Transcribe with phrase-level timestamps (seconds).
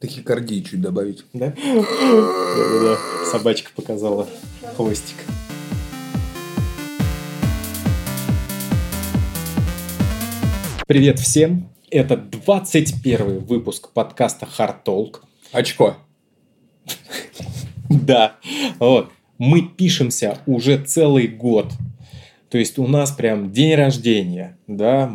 [0.00, 1.24] Тахикардии чуть добавить.
[1.32, 1.48] Да?
[1.56, 2.98] Да-да-да.
[3.32, 4.28] Собачка показала
[4.76, 5.16] хвостик.
[10.86, 11.68] Привет всем!
[11.90, 15.16] Это 21 выпуск подкаста Hard Talk.
[15.52, 15.96] Очко.
[17.90, 18.36] Да,
[18.78, 19.10] вот.
[19.38, 21.72] Мы пишемся уже целый год.
[22.50, 25.10] То есть у нас прям день рождения, да.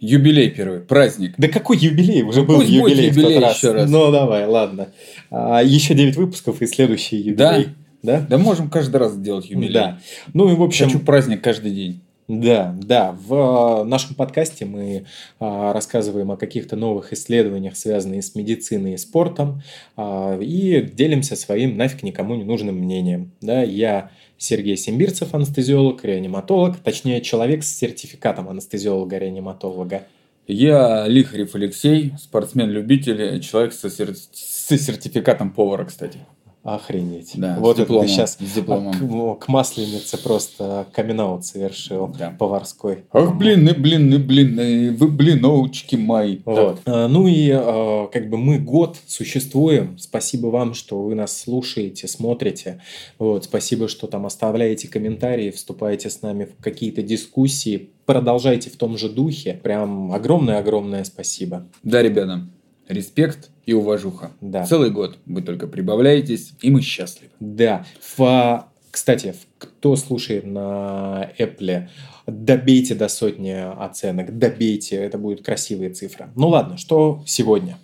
[0.00, 1.34] Юбилей первый, праздник.
[1.38, 2.22] Да какой юбилей?
[2.22, 3.56] Уже был Пусть будет юбилей, в юбилей тот раз.
[3.56, 3.90] еще раз.
[3.90, 4.88] Ну давай, ладно.
[5.30, 7.68] А, еще 9 выпусков и следующий юбилей.
[8.02, 8.20] Да?
[8.20, 9.74] Да можем каждый раз делать юбилей.
[9.74, 9.98] Да.
[10.34, 12.00] Ну и в общем, Хочу праздник каждый день.
[12.28, 13.12] Да, да.
[13.12, 15.06] В э, нашем подкасте мы
[15.40, 19.62] а, рассказываем о каких-то новых исследованиях, связанных с медициной и спортом,
[19.96, 23.32] а, и делимся своим нафиг никому не нужным мнением.
[23.40, 30.02] Да, я Сергей Симбирцев, анестезиолог, реаниматолог, точнее, человек с сертификатом анестезиолога-реаниматолога.
[30.46, 36.18] Я Лихарев Алексей, спортсмен-любитель, человек со, сер- с сертификатом повара, кстати.
[36.64, 37.32] Охренеть.
[37.34, 39.36] Да, вот с дипломом, это ты сейчас с дипломом.
[39.38, 42.34] к, к масленице просто камин совершил Да.
[42.38, 43.04] поварской.
[43.12, 46.38] Ах, блины, блины, блины, вы блиновочки мои.
[46.44, 46.80] Вот.
[46.84, 49.96] А, Ну и а, как бы мы год существуем.
[49.98, 52.80] Спасибо вам, что вы нас слушаете, смотрите.
[53.18, 53.44] Вот.
[53.44, 57.90] Спасибо, что там оставляете комментарии, вступаете с нами в какие-то дискуссии.
[58.04, 59.60] Продолжайте в том же духе.
[59.62, 61.66] Прям огромное-огромное спасибо.
[61.82, 62.46] Да, ребята,
[62.88, 64.30] респект и уважуха.
[64.40, 64.64] Да.
[64.64, 67.32] Целый год вы только прибавляетесь, и мы счастливы.
[67.38, 67.84] Да.
[68.16, 71.88] В- Кстати, кто слушает на Apple,
[72.26, 76.30] добейте до сотни оценок, добейте, это будет красивая цифра.
[76.34, 77.76] Ну ладно, что сегодня?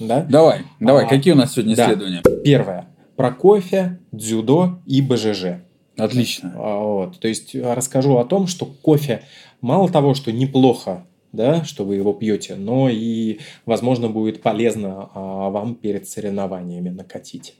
[0.00, 0.22] Да?
[0.22, 1.84] Давай, давай, А, какие у нас сегодня да.
[1.84, 2.22] исследования?
[2.42, 2.88] Первое.
[3.16, 5.60] Про кофе, дзюдо и БЖЖ.
[5.98, 6.54] Отлично.
[6.56, 7.20] А, Вот.
[7.20, 9.22] То есть а, расскажу о том, что кофе
[9.60, 11.04] мало того, что неплохо,
[11.36, 17.54] да, что вы его пьете, но и, возможно, будет полезно а, вам перед соревнованиями накатить.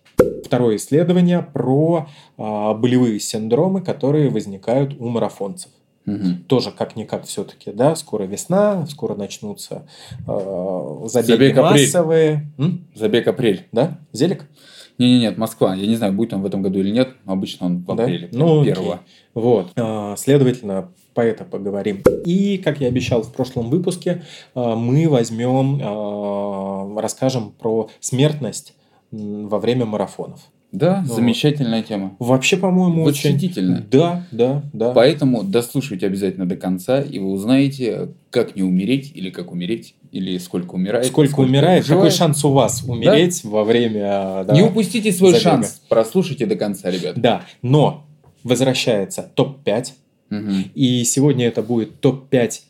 [0.45, 5.71] Второе исследование про а, болевые синдромы, которые возникают у марафонцев.
[6.07, 6.45] Мгм.
[6.47, 9.89] Тоже как-никак все-таки, да, скоро весна, скоро начнутся
[10.29, 11.83] э, забеги Забег апрель.
[11.83, 12.53] массовые.
[12.59, 12.87] М?
[12.95, 13.67] Забег апрель.
[13.73, 13.99] Да?
[14.13, 14.47] Зелик?
[14.99, 15.75] Не-не-нет, нет, Москва.
[15.75, 17.09] Я не знаю, будет он в этом году или нет.
[17.27, 18.05] Обычно он в Да?
[18.05, 18.29] апреле.
[18.33, 18.73] Ну, окей.
[18.73, 19.01] первого.
[19.35, 19.73] Вот.
[19.77, 22.03] А, Следовательно, по это поговорим.
[22.27, 24.23] И, как я обещал в прошлом выпуске,
[24.55, 28.75] а, мы возьмем, а, расскажем про смертность
[29.11, 30.41] во время марафонов.
[30.73, 32.17] Да, Ну, замечательная тема.
[32.19, 33.39] Вообще, по-моему, очень...
[33.91, 34.93] Да, да, да.
[34.93, 40.37] Поэтому дослушайте обязательно до конца, и вы узнаете, как не умереть, или как умереть, или
[40.37, 41.07] сколько умирает.
[41.07, 42.15] Сколько умирает, какой выживает.
[42.15, 44.45] шанс у вас умереть во время...
[44.45, 45.51] да, Не упустите свой забега.
[45.51, 45.81] шанс.
[45.89, 47.15] Прослушайте до конца, ребят.
[47.19, 48.05] Да, но
[48.43, 49.93] возвращается топ-5,
[50.75, 52.61] И сегодня это будет топ-5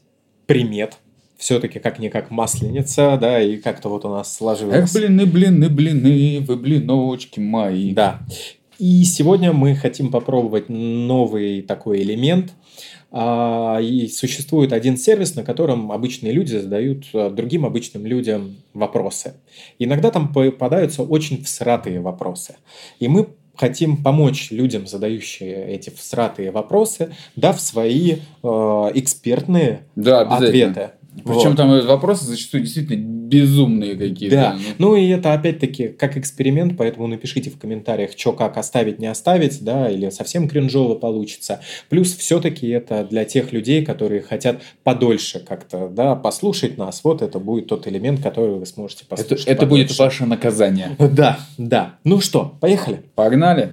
[0.47, 0.99] примет.
[1.37, 4.93] Все-таки как-никак масленица, да, и как-то вот у нас Эх, сложилось.
[4.93, 7.93] блины, блины, блины, вы блиновочки мои.
[7.93, 8.21] Да.
[8.79, 12.53] И сегодня мы хотим попробовать новый такой элемент.
[13.11, 19.35] А, И существует один сервис, на котором обычные люди задают а, другим обычным людям вопросы.
[19.79, 22.57] Иногда там попадаются очень всратые вопросы.
[22.99, 28.47] И мы хотим помочь людям, задающие эти всратые вопросы, дав свои э,
[28.95, 30.93] экспертные Да, ответы.
[31.25, 31.57] Причем Вот.
[31.57, 34.37] там вопросы зачастую действительно безумные какие-то.
[34.37, 38.99] Да, Ну, ну и это опять-таки как эксперимент, поэтому напишите в комментариях, что как оставить,
[38.99, 41.61] не оставить, да, или совсем кринжово получится.
[41.89, 47.01] Плюс все-таки это для тех людей, которые хотят подольше как-то, да, послушать нас.
[47.03, 49.47] Вот это будет тот элемент, который вы сможете это послушать.
[49.47, 50.03] это будет подольше.
[50.03, 50.97] ваше наказание.
[50.99, 51.95] Да, да.
[52.05, 53.03] Ну что, поехали.
[53.15, 53.71] Погнали.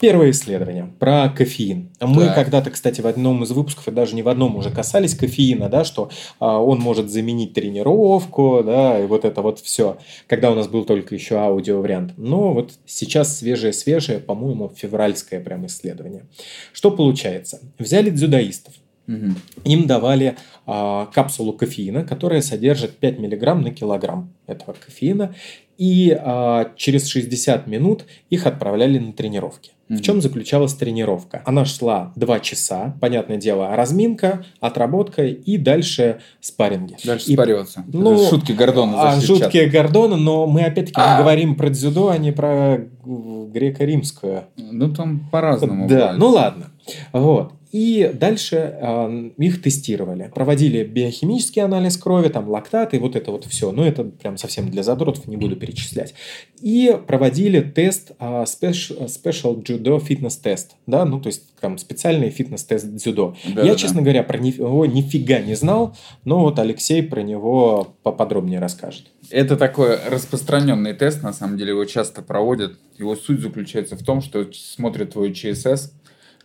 [0.00, 1.90] Первое исследование про кофеин.
[2.00, 2.34] Мы Так.
[2.34, 5.84] когда-то, кстати, в одном из выпусков, и даже не в одном уже касались кофеина, да,
[5.84, 6.10] что
[6.40, 10.84] а, он может заменить тренировку, да, и вот это вот все, когда у нас был
[10.84, 12.14] только еще аудиовариант.
[12.16, 16.24] Но вот сейчас свежее-свежее, по-моему, февральское прям исследование.
[16.72, 17.60] Что получается?
[17.78, 18.74] Взяли дзюдоистов,
[19.06, 19.36] Мгм.
[19.64, 25.34] им давали а, капсулу кофеина, которая содержит 5 мг на килограмм этого кофеина,
[25.78, 29.72] и а, через 60 минут их отправляли на тренировки.
[29.88, 30.02] В Мгм.
[30.02, 31.42] чем заключалась тренировка?
[31.44, 36.96] Она шла 2 часа, понятное дело, разминка, отработка и дальше спарринги.
[37.04, 37.84] Дальше И- спариваться.
[37.92, 39.52] Ну, Шутки Гордона а, в чат.
[39.70, 41.18] Гордоны, но мы опять-таки А.
[41.20, 44.44] говорим про дзюдо, а не про греко-римскую.
[44.56, 45.86] Ну, там по-разному.
[45.88, 46.18] Да, бывает.
[46.18, 46.66] ну ладно.
[47.12, 47.52] Вот.
[47.74, 50.30] И дальше э, их тестировали.
[50.32, 53.72] Проводили биохимический анализ крови, там лактаты, вот это вот все.
[53.72, 56.14] Но это прям совсем для задротов, не буду перечислять.
[56.60, 60.66] И проводили тест э, special, special Judo Fitness Test.
[60.86, 63.34] Да, ну то есть там специальный фитнес-тест дзюдо.
[63.52, 64.02] Да, Я, да, честно да.
[64.02, 69.06] говоря, про него нифига не знал, но вот Алексей про него поподробнее расскажет.
[69.30, 72.78] Это такой распространенный тест, на самом деле его часто проводят.
[72.98, 75.92] Его суть заключается в том, что смотрят твой ЧСС,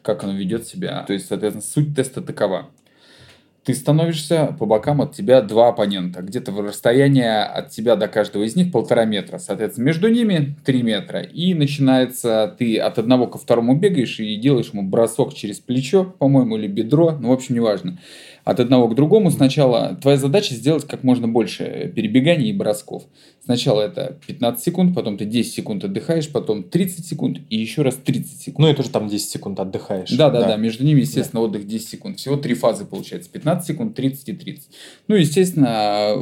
[0.02, 1.04] как оно ведет себя.
[1.08, 2.70] То есть, соответственно, суть теста такова.
[3.66, 6.22] Ты становишься по бокам от тебя два оппонента.
[6.22, 9.38] Где-то в расстояние от тебя до каждого из них полтора метра.
[9.38, 11.22] Соответственно, между ними три метра.
[11.22, 16.58] И начинается, ты от одного ко второму бегаешь и делаешь ему бросок через плечо, по-моему,
[16.58, 17.12] или бедро.
[17.12, 18.00] Ну, в общем, неважно
[18.50, 19.30] от одного к другому.
[19.30, 23.04] Сначала твоя задача сделать как можно больше перебеганий и бросков.
[23.44, 27.96] Сначала это 15 секунд, потом ты 10 секунд отдыхаешь, потом 30 секунд и еще раз
[27.96, 28.60] 30 секунд.
[28.60, 30.10] Ну, это же там 10 секунд отдыхаешь.
[30.12, 30.48] Да, да, да.
[30.48, 30.56] да.
[30.56, 31.46] Между ними, естественно, да.
[31.46, 32.18] отдых 10 секунд.
[32.18, 33.30] Всего три фазы получается.
[33.30, 34.70] 15 секунд, 30 и 30.
[35.08, 36.16] Ну, естественно,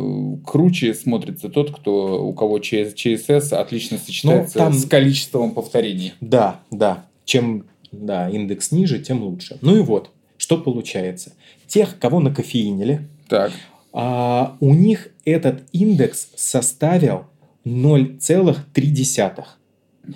[0.46, 4.74] круче смотрится тот, кто, у кого ЧСС отлично сочетается ну, там...
[4.74, 6.14] с количеством повторений.
[6.20, 7.06] Да, да.
[7.24, 9.58] Чем да, индекс ниже, тем лучше.
[9.62, 11.34] Ну и вот, что получается?
[11.68, 13.52] Тех, кого накофеинили, так.
[13.94, 17.26] А, у них этот индекс составил
[17.66, 19.44] 0,3.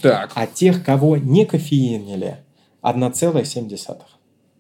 [0.02, 0.32] Так.
[0.36, 2.38] А тех, кого не кофеинили,
[2.82, 4.02] 1,7.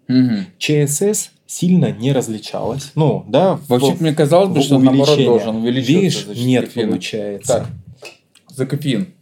[0.09, 0.45] Угу.
[0.57, 2.91] ЧСС сильно не различалась.
[2.95, 3.59] Ну, да.
[3.67, 6.31] Вообще, мне казалось бы, что наоборот должен увеличиваться.
[6.31, 6.89] Видишь, нет, кофеина.
[6.89, 7.53] получается.
[7.53, 7.67] Так.
[8.47, 9.13] За кофеин.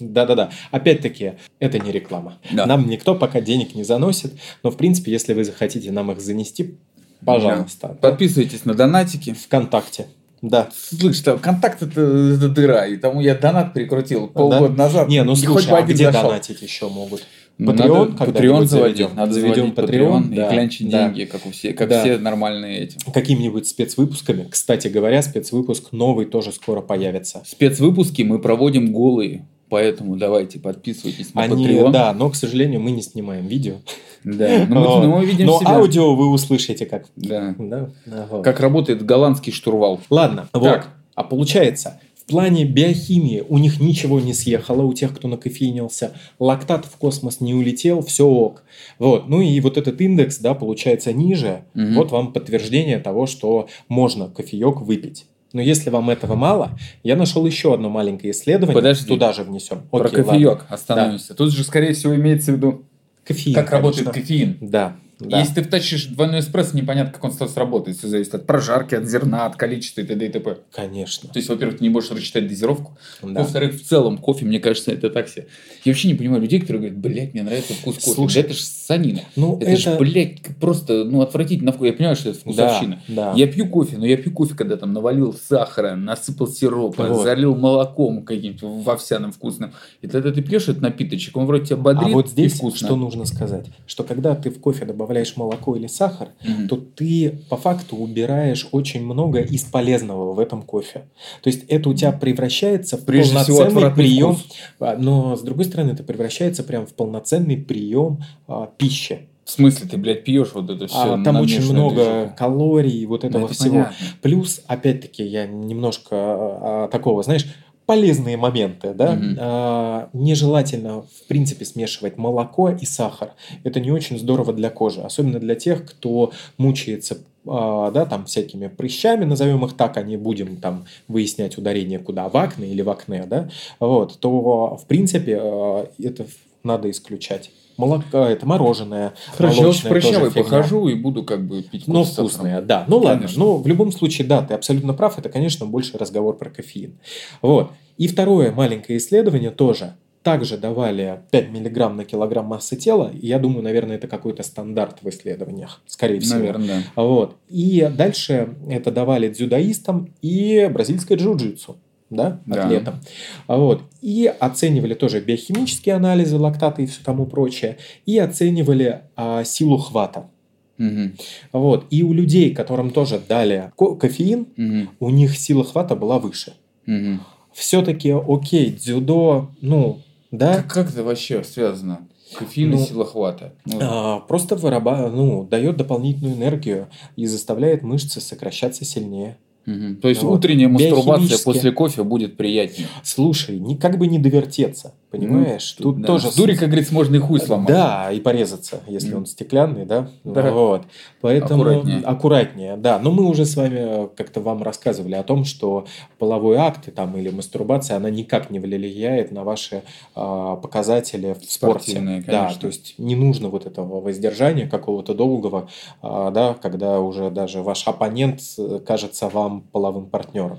[0.00, 0.50] Да-да-да.
[0.70, 2.38] Опять-таки, это не реклама.
[2.50, 2.66] Да.
[2.66, 6.78] Нам никто пока денег не заносит, но, в принципе, если вы захотите нам их занести,
[7.24, 7.88] пожалуйста.
[7.88, 8.10] Да.
[8.10, 9.32] Подписывайтесь на донатики.
[9.32, 10.06] Вконтакте.
[10.40, 10.68] Да.
[10.72, 14.84] Слышь, там контакт это, это дыра, и тому я донат прикрутил полгода да?
[14.84, 15.08] назад.
[15.08, 16.28] Не, ну слушай, а где зашел.
[16.28, 17.24] донатить еще могут?
[17.58, 19.10] Patreon, надо Patreon заводим.
[19.16, 21.08] Надо заведем Patreon, да, и клянчить да.
[21.08, 22.00] деньги, как у все, как да.
[22.00, 22.98] все нормальные эти.
[23.12, 24.46] Какими-нибудь спецвыпусками.
[24.48, 27.42] Кстати говоря, спецвыпуск новый тоже скоро появится.
[27.44, 29.44] Спецвыпуски мы проводим голые.
[29.68, 31.90] Поэтому давайте подписывайтесь на Они, Patreon.
[31.90, 33.76] Да, но, к сожалению, мы не снимаем видео.
[34.24, 35.76] Да, но мы, но мы видим но себя.
[35.76, 37.06] аудио вы услышите как.
[37.16, 37.54] Да.
[37.58, 37.90] да?
[38.06, 38.42] Ага.
[38.42, 40.00] Как работает голландский штурвал.
[40.10, 40.62] Ладно, так.
[40.62, 40.80] вот.
[41.14, 46.12] А получается, в плане биохимии у них ничего не съехало, у тех, кто накофеинился.
[46.38, 48.64] Лактат в космос не улетел, все ок.
[48.98, 49.28] Вот.
[49.28, 51.64] Ну и вот этот индекс, да, получается ниже.
[51.74, 51.94] Угу.
[51.94, 55.26] Вот вам подтверждение того, что можно кофеек выпить.
[55.52, 58.74] Но если вам этого мало, я нашел еще одно маленькое исследование.
[58.74, 59.06] Подожди.
[59.06, 59.82] Туда же внесем.
[59.90, 60.66] Про Окей, кофеек ладно.
[60.68, 61.28] остановимся.
[61.30, 61.34] Да.
[61.36, 62.84] Тут же, скорее всего, имеется в виду,
[63.24, 63.88] кофеин, как конечно.
[63.88, 64.58] работает кофеин.
[64.60, 64.96] Да.
[65.20, 65.40] Да.
[65.40, 67.98] Если ты втащишь двойной эспрессо, непонятно, как он сработает.
[67.98, 70.26] Все зависит от прожарки, от зерна, от количества и т.д.
[70.26, 70.58] и т.п.
[70.72, 71.28] Конечно.
[71.28, 72.96] То есть, во-первых, ты не можешь рассчитать дозировку.
[73.22, 73.40] Да.
[73.40, 75.48] Во-вторых, в целом, кофе, мне кажется, это так себе.
[75.84, 78.10] Я вообще не понимаю людей, которые говорят, блядь, мне нравится вкус кофе.
[78.12, 79.20] Слушай, да это же санина.
[79.34, 79.80] Ну, это, это...
[79.80, 81.86] же, блядь, просто, ну, отвратительно вкус.
[81.86, 83.02] Я понимаю, что это вкусовщина.
[83.08, 83.32] Да, да.
[83.36, 87.24] Я пью кофе, но я пью кофе, когда там навалил сахара, насыпал сиропа, вот.
[87.24, 89.72] залил молоком каким-то овсяным вкусным.
[90.00, 93.24] И тогда ты пьешь этот напиточек, он вроде тебя бодрит А вот здесь что нужно
[93.24, 93.66] сказать?
[93.86, 96.68] Что когда ты в кофе добавляешь молоко или сахар, mm-hmm.
[96.68, 101.04] то ты по факту убираешь очень много из полезного в этом кофе.
[101.42, 104.56] То есть это у тебя превращается в Прежде полноценный прием, вкус.
[104.80, 109.28] А, но с другой стороны это превращается прям в полноценный прием а, пищи.
[109.48, 111.14] В смысле, ты, блядь, пьешь вот это все?
[111.14, 112.34] А, там очень много движение.
[112.36, 113.76] калорий, вот этого да, всего.
[113.76, 113.96] Понятно.
[114.20, 117.46] Плюс, опять-таки, я немножко а, такого, знаешь,
[117.88, 119.24] полезные моменты, да, угу.
[119.38, 123.30] а, нежелательно в принципе смешивать молоко и сахар.
[123.64, 128.66] Это не очень здорово для кожи, особенно для тех, кто мучается а, да, там всякими
[128.66, 132.90] прыщами, назовем их так, а не будем там выяснять ударение куда, в акне или в
[132.90, 133.48] акне, да,
[133.80, 136.26] вот, то в принципе а, это
[136.62, 139.14] надо исключать молоко, это мороженое.
[139.34, 142.84] Хорошо, я с прыщавой похожу и буду как бы пить Ну, вкусное, да.
[142.88, 143.14] Ну, конечно.
[143.14, 143.28] ладно.
[143.36, 145.18] Ну, в любом случае, да, ты абсолютно прав.
[145.18, 146.98] Это, конечно, больше разговор про кофеин.
[147.40, 147.70] Вот.
[147.96, 149.94] И второе маленькое исследование тоже.
[150.24, 153.10] Также давали 5 миллиграмм на килограмм массы тела.
[153.12, 156.40] И я думаю, наверное, это какой-то стандарт в исследованиях, скорее всего.
[156.40, 157.02] Наверное, да.
[157.02, 157.36] Вот.
[157.48, 161.76] И дальше это давали дзюдоистам и бразильской джиу-джитсу
[162.10, 163.00] да, атлетам.
[163.46, 163.56] Да.
[163.56, 163.82] Вот.
[164.00, 167.78] И оценивали тоже биохимические анализы, лактаты и все тому прочее.
[168.06, 170.30] И оценивали а, силу хвата.
[170.78, 171.12] Угу.
[171.52, 171.86] Вот.
[171.90, 174.90] И у людей, которым тоже дали ко- кофеин, угу.
[175.00, 176.54] у них сила хвата была выше.
[176.86, 177.20] Угу.
[177.52, 180.00] Все-таки, окей, дзюдо, ну,
[180.30, 180.56] да.
[180.56, 182.06] Как, как это вообще связано?
[182.36, 183.54] Кофеин ну, и сила хвата.
[183.64, 183.78] Ну.
[183.80, 185.10] А, просто выраба...
[185.10, 189.38] ну, дает дополнительную энергию и заставляет мышцы сокращаться сильнее.
[189.68, 190.00] Угу.
[190.00, 190.38] То есть вот.
[190.38, 192.88] утренняя мастурбация после кофе будет приятнее.
[193.02, 194.94] Слушай, как бы не довертеться.
[195.10, 195.74] Понимаешь?
[195.78, 196.06] Ну, Тут да.
[196.06, 196.30] тоже...
[196.30, 197.68] С дури, как говорится, можно и хуй сломать.
[197.68, 199.18] Да, и порезаться, если Мгм.
[199.20, 200.10] он стеклянный, да?
[200.22, 200.50] Да.
[200.52, 200.82] Вот.
[201.22, 202.00] Поэтому Аккуратнее.
[202.04, 202.98] аккуратнее, да.
[202.98, 205.86] Но мы уже с вами как-то вам рассказывали о том, что
[206.18, 209.82] половой акт и там, или мастурбация, она никак не влияет на ваши
[210.14, 211.92] а, показатели в спорте.
[211.92, 212.60] Спортивные, Да, конечно.
[212.60, 215.70] то есть не нужно вот этого воздержания какого-то долгого,
[216.02, 220.58] а, да, когда уже даже ваш оппонент э, кажется вам половым партнером.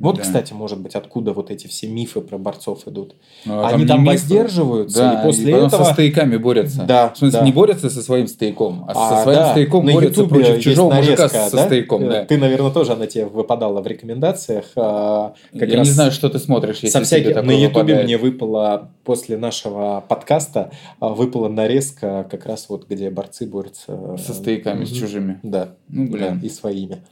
[0.00, 0.22] Вот, Да.
[0.22, 3.14] кстати, может быть, откуда вот эти все мифы про борцов идут.
[3.44, 4.12] Ну, а Они там мифы.
[4.14, 5.84] воздерживаются, Да, и после потом этого...
[5.84, 6.82] со стояками борются.
[6.84, 7.44] Да, В смысле, да.
[7.44, 10.62] не борются со своим стояком, а, А, со своим да, стояком на борются Ютубе против
[10.62, 11.66] чужого мужика нарезка, со да?
[11.66, 12.02] стояком.
[12.04, 12.24] Э, Да.
[12.24, 14.64] Ты, наверное, тоже она тебе выпадала в рекомендациях.
[14.76, 17.36] а, Как Я раз не знаю, что ты смотришь, если со всяких...
[17.42, 23.44] На Ютубе мне выпала после нашего подкаста а, выпала нарезка как раз вот где борцы
[23.46, 24.98] борются Со стояками, с Мгм.
[25.00, 25.40] чужими.
[25.42, 25.68] Да.
[25.88, 26.40] Ну, блин.
[26.40, 27.02] Да, и своими.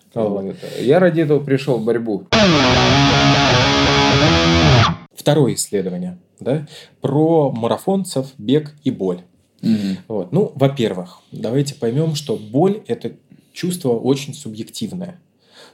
[0.81, 2.25] Я ради этого пришел в борьбу.
[5.15, 6.67] Второе исследование да,
[7.01, 9.21] про марафонцев, бег и боль.
[9.61, 9.99] Мгм.
[10.07, 10.33] Вот.
[10.33, 13.13] Ну, во-первых, давайте поймем, что боль– это
[13.53, 15.21] чувство очень субъективное.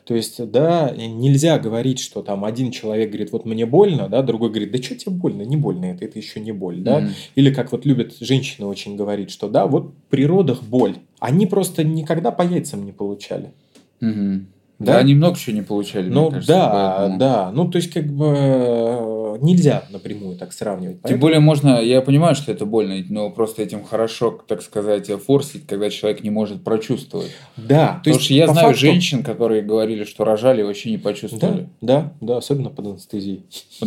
[0.04, 4.50] То есть, да, нельзя говорить, что там один человек говорит, вот мне больно, да, другой
[4.50, 7.00] говорит, да что тебе больно, не больно это, это еще не боль, да.
[7.00, 7.10] Мгм.
[7.36, 10.96] Или как вот любят женщины очень говорить, что да, вот при родах боль.
[11.20, 13.52] Они просто никогда по яйцам не получали.
[14.00, 14.48] Мгм.
[14.80, 14.94] Да?
[14.94, 17.18] Да, они много чего не получали, Ну кажется, да, поэтому.
[17.18, 17.52] да.
[17.52, 20.96] Ну, то есть, как бы э, нельзя напрямую так сравнивать.
[20.96, 25.08] Тем Поэтому- более можно, я понимаю, что это больно, но просто этим хорошо, так сказать,
[25.24, 27.30] форсить, когда человек не может прочувствовать.
[27.56, 30.90] Да, то Потому есть, что я знаю факту- женщин, которые говорили, что рожали и вообще
[30.90, 31.68] не Да, почувствовали.
[31.80, 33.44] да, да, особенно под анестезией.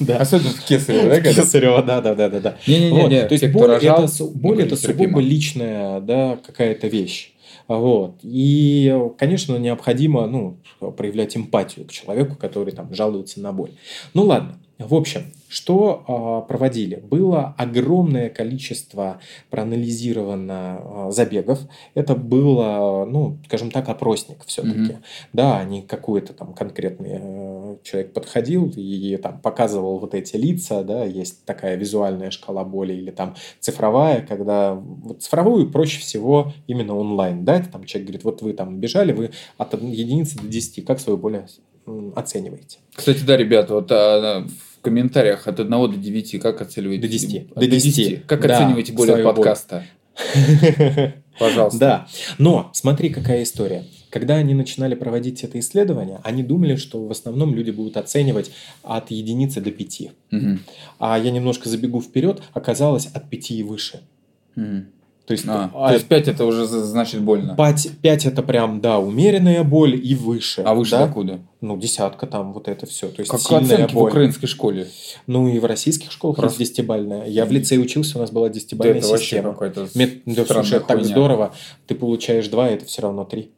[0.00, 0.18] Да.
[0.18, 1.42] Особенно в Кесарево, да, когда?
[1.42, 2.56] Кесарева, да, да, да, да, да.
[2.68, 7.32] Не-не-не, Вот, то есть боль, рожал, это, боль это сугубо личная да, какая-то вещь.
[7.68, 8.16] Вот.
[8.22, 10.56] И, конечно, необходимо ну,
[10.96, 13.72] проявлять эмпатию к человеку, который там жалуется на боль.
[14.14, 14.58] Ну ладно.
[14.78, 16.96] В общем, что а, проводили?
[16.96, 19.20] Было огромное количество
[19.50, 21.58] проанализировано а, забегов.
[21.94, 24.78] Это было, ну, скажем так, опросник все-таки.
[24.78, 25.02] Мгм.
[25.32, 31.04] Да, не какой-то там конкретный э, человек подходил и там показывал вот эти лица, да,
[31.04, 37.44] есть такая визуальная шкала боли или там цифровая, когда вот цифровую проще всего именно онлайн
[37.44, 41.18] дать, там человек говорит, вот вы там бежали, вы от единицы до 10, как свою
[41.18, 41.42] боль
[42.14, 42.78] оцениваете?
[42.94, 47.02] Кстати, да, ребята, вот а, в комментариях от 1 до 9 как оцениваете?
[47.02, 47.48] До 10.
[47.48, 47.96] До До 10.
[47.96, 48.26] 10.
[48.26, 49.22] Как Да, оцениваете боль.
[49.22, 49.84] подкаста?
[51.38, 51.78] Пожалуйста.
[51.78, 52.06] Да,
[52.38, 53.84] но смотри, какая история.
[54.10, 58.50] Когда они начинали проводить это исследование, они думали, что в основном люди будут оценивать
[58.82, 60.12] от единицы до пяти.
[60.30, 60.60] Мгм.
[60.98, 64.00] А я немножко забегу вперед, оказалось от пяти и выше.
[64.56, 64.86] Мгм.
[65.28, 67.54] То есть, А, а, то есть 5 это уже значит больно.
[67.54, 70.62] 5, это прям, да, умеренная боль и выше.
[70.62, 71.06] А выше да?
[71.06, 71.40] докуда?
[71.60, 73.08] Ну, десятка там, вот это все.
[73.08, 74.10] То есть, Как сильная оценки в боль.
[74.10, 74.88] украинской школе?
[75.26, 77.26] Ну, и в российских школах Просто- есть десятибальная.
[77.26, 79.52] Я в лицее учился, у нас была Да десятибальная это вообще система.
[79.52, 81.04] какой-то Мет- да, слушай, так хуйня.
[81.04, 81.54] здорово.
[81.86, 83.50] Ты получаешь 2, это все равно 3.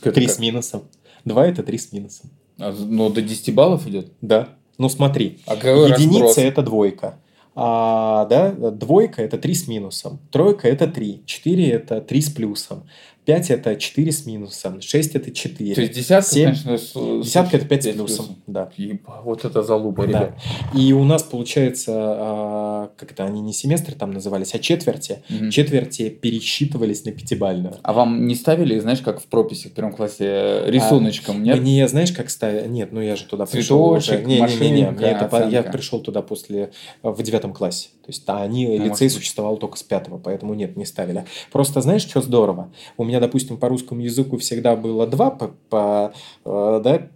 [0.00, 0.34] Это 3 как?
[0.36, 0.82] с минусом.
[1.24, 2.30] 2 это 3 с минусом.
[2.60, 4.12] А, Ну, до 10 баллов идет?
[4.20, 4.50] Да.
[4.78, 5.40] Ну, смотри.
[5.46, 6.38] А Единица разброс?
[6.38, 7.18] это двойка.
[7.54, 10.20] А, да, двойка это 3 с минусом.
[10.30, 11.22] Тройка это 3.
[11.26, 12.84] 4 это 3 с плюсом.
[13.30, 14.80] 5 это 4 с минусом.
[14.80, 15.74] 6 это 4.
[15.74, 16.44] То есть десятка, Семь.
[16.46, 18.26] конечно, с- Десятка это 5 с пять плюсом.
[18.48, 18.70] Да.
[18.76, 20.08] Еба, вот это залупа, Да.
[20.08, 20.32] ребят.
[20.74, 25.22] И у нас получается, а, как это, они не семестры там назывались, а четверти.
[25.28, 25.50] Мгм.
[25.50, 27.76] Четверти пересчитывались на пятибальную.
[27.82, 31.60] А вам не ставили, знаешь, как в прописи в первом классе, э, рисуночком, нет?
[31.60, 32.66] Мне, знаешь, как ставить?
[32.68, 34.26] Нет, ну я же туда пришел Цветочек, уже.
[34.26, 36.70] Не, не, не, не, машинка, мне это я пришел туда после
[37.04, 37.90] э, в девятом классе.
[38.10, 39.12] То есть, они Ну, лицей может быть.
[39.12, 41.24] существовал только с пятого, поэтому нет, не ставили.
[41.52, 42.72] Просто знаешь, что здорово?
[42.96, 46.12] У меня, допустим, по русскому языку всегда было два по, по,
[46.44, 47.08] э, да,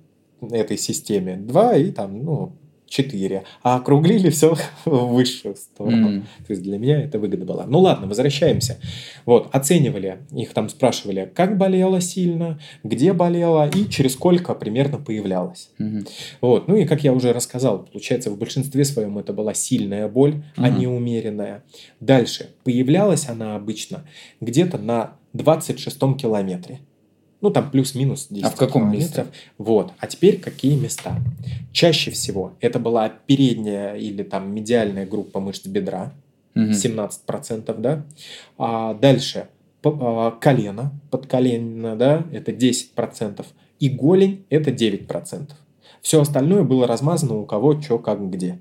[0.50, 2.52] этой системе, два и там, ну,
[2.94, 3.42] четыре.
[3.62, 6.08] А округлили все в высшую сторону.
[6.08, 6.20] М.
[6.46, 7.66] То есть для меня это выгода была.
[7.66, 8.78] Ну ладно, возвращаемся.
[9.26, 15.70] Вот, оценивали, их там спрашивали, как болело сильно, где болело и через сколько примерно появлялось.
[15.78, 16.06] Мгм.
[16.40, 20.44] Вот, ну и как я уже рассказал, получается, в большинстве своем это была сильная боль,
[20.56, 20.78] а Мгм.
[20.78, 21.64] не умеренная.
[22.00, 24.06] Дальше, появлялась она обычно
[24.40, 26.78] где-то на 26 километре.
[27.44, 29.26] Ну, там плюс-минус 10 А в каком километров.
[29.58, 29.92] Вот.
[29.98, 31.16] А теперь какие места?
[31.72, 36.14] Чаще всего это была передняя или там медиальная группа мышц бедра,
[36.54, 36.70] Мгм.
[36.70, 38.06] 17%, да.
[38.56, 39.48] А дальше
[39.84, 43.44] а, колено, подколено, да, это 10%.
[43.78, 45.50] И голень это 9%.
[46.00, 48.58] Все остальное было размазано у кого, что, как, где.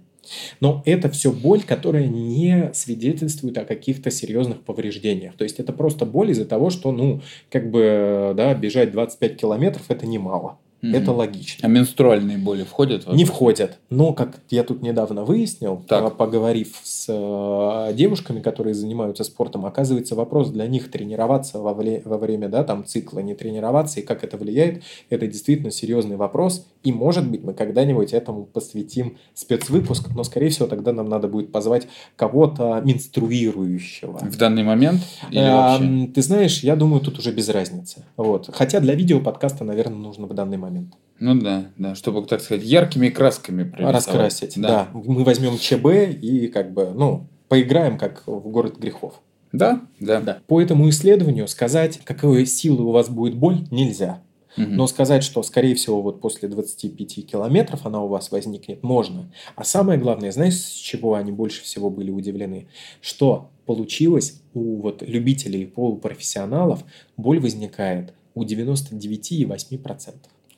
[0.60, 5.36] Но это все боль, которая не свидетельствует о каких-то серьезных повреждениях.
[5.36, 9.84] То есть это просто боль из-за того, что, ну, как бы, да, бежать 25 километров
[9.90, 10.58] это немало.
[10.84, 10.92] Угу.
[10.92, 11.66] Это логично.
[11.66, 13.08] А менструальные боли входят?
[13.08, 13.80] В не входят.
[13.90, 16.18] Но, как я тут недавно выяснил, так.
[16.18, 22.18] поговорив с э, девушками, которые занимаются спортом, оказывается, вопрос для них тренироваться во, вре- во
[22.18, 26.68] время да, там, цикла, не тренироваться, и как это влияет, это действительно серьезный вопрос.
[26.84, 31.54] И, может быть, мы когда-нибудь этому посвятим спецвыпуск, но, скорее всего, тогда нам надо будет
[31.54, 31.88] позвать
[32.18, 34.18] кого-то менструирующего.
[34.18, 35.00] В данный момент?
[35.32, 36.12] Или а, вообще?
[36.14, 38.04] Ты знаешь, я думаю, тут уже без разницы.
[38.18, 38.50] Вот.
[38.52, 40.94] Хотя для видео подкаста, наверное, нужно в данный момент момент.
[41.20, 44.90] Ну да, да, чтобы, так сказать, яркими красками Раскрасить, да.
[44.94, 45.00] да.
[45.00, 49.22] Мы возьмем ЧБ и как бы, ну, поиграем как в город грехов.
[49.52, 50.20] Да, да.
[50.20, 50.40] да.
[50.48, 54.22] По этому исследованию сказать, какой силы у вас будет боль, нельзя.
[54.58, 54.68] Угу.
[54.68, 59.32] Но сказать, что, скорее всего, вот после 25 километров она у вас возникнет, можно.
[59.56, 62.68] А самое главное, знаешь, с чего они больше всего были удивлены?
[63.02, 66.84] Что получилось у вот любителей полупрофессионалов,
[67.18, 70.16] боль возникает у 99,8%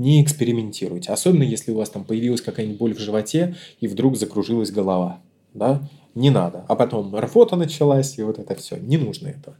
[0.00, 1.12] не экспериментируйте.
[1.12, 5.20] Особенно, если у вас там появилась какая-нибудь боль в животе и вдруг закружилась голова.
[5.52, 5.82] Да?
[6.14, 6.64] Не надо.
[6.68, 8.76] А потом рвота началась, и вот это все.
[8.76, 9.56] Не нужно этого.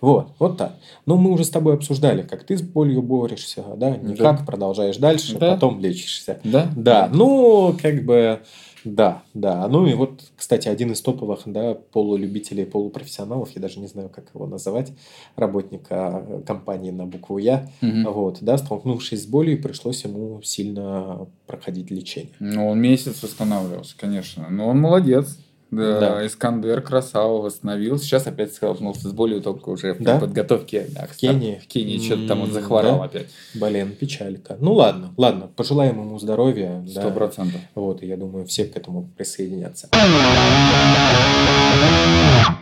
[0.00, 0.74] Вот, вот так.
[1.06, 3.96] Но мы уже с тобой обсуждали, как ты с болью борешься, да?
[3.96, 4.44] Никак, да.
[4.44, 5.52] продолжаешь дальше, да.
[5.54, 6.40] потом лечишься.
[6.44, 6.70] Да?
[6.76, 7.08] Да.
[7.12, 8.40] Ну, как бы
[8.84, 9.66] да, да.
[9.68, 14.26] Ну и вот, кстати, один из топовых да, полулюбителей, полупрофессионалов, я даже не знаю, как
[14.34, 14.92] его называть,
[15.36, 18.10] работника компании на букву Я, угу.
[18.12, 22.32] вот, да, столкнувшись с болью, пришлось ему сильно проходить лечение.
[22.40, 24.48] Ну, он месяц восстанавливался, конечно.
[24.50, 25.38] Но он молодец.
[25.76, 26.26] Да, да.
[26.26, 28.04] Искандер красава восстановился.
[28.04, 30.18] Сейчас опять столкнулся с болью, только уже да?
[30.18, 30.86] подготовке.
[30.90, 31.60] Да, в Кении.
[31.62, 33.04] В Кении что-то там он захворал да?
[33.04, 33.26] опять.
[33.54, 34.56] Блин, печалька.
[34.60, 36.84] Ну ладно, ладно, пожелаем ему здоровья.
[36.88, 37.60] Сто процентов.
[37.60, 37.80] Да.
[37.80, 39.88] Вот, и я думаю, все к этому присоединятся.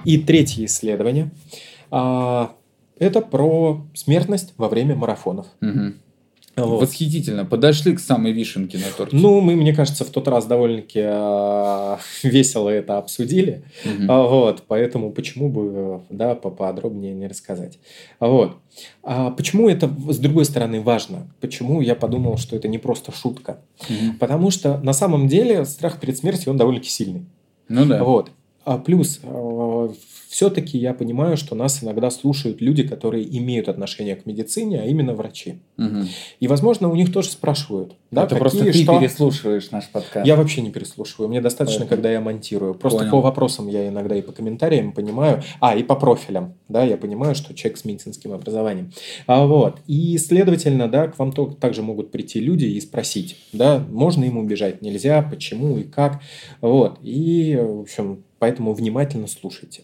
[0.05, 1.31] И третье исследование.
[1.91, 2.55] А,
[2.99, 5.47] это про смертность во время марафонов.
[5.61, 5.93] Угу.
[6.57, 6.83] Вот.
[6.83, 7.47] Восхитительно.
[7.47, 9.17] Подошли к самой вишенке на торте.
[9.17, 11.97] Ну, мы, мне кажется, в тот раз довольно-таки э,
[12.29, 13.65] весело это обсудили.
[13.85, 14.13] Угу.
[14.13, 17.79] Вот, поэтому почему бы, да, поподробнее не рассказать.
[18.21, 18.57] Вот.
[19.03, 21.33] А почему это, с другой стороны, важно?
[21.41, 23.59] Почему я подумал, что это не просто шутка?
[23.89, 24.19] Угу.
[24.21, 27.25] Потому что на самом деле страх перед смертью, он довольно-таки сильный.
[27.69, 28.05] Ну да.
[28.05, 28.31] Вот.
[28.65, 29.21] А плюс
[30.33, 35.13] все-таки я понимаю, что нас иногда слушают люди, которые имеют отношение к медицине, а именно
[35.13, 35.59] врачи.
[35.77, 36.07] Угу.
[36.41, 37.97] И, возможно, у них тоже спрашивают.
[38.11, 38.99] Да, Это какие, просто ты что...
[38.99, 40.27] переслушиваешь наш подкаст.
[40.27, 41.29] Я вообще не переслушиваю.
[41.29, 41.97] Мне достаточно, Поэтому.
[41.97, 42.75] когда я монтирую.
[42.75, 43.11] Просто Понял.
[43.11, 45.43] по вопросам я иногда и по комментариям понимаю.
[45.61, 46.55] А, и по профилям.
[46.67, 48.91] Да, я понимаю, что человек с медицинским образованием.
[49.27, 49.81] А, вот.
[49.87, 54.81] И, следовательно, да, к вам также могут прийти люди и спросить, да, можно ему бежать,
[54.81, 56.23] нельзя, почему и как.
[56.63, 57.01] Вот.
[57.03, 59.83] И, в общем, поэтому внимательно слушайте.